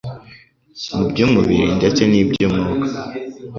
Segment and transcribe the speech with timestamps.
[0.95, 2.87] Mu by'umubiri ndetse n'iby'umwuka,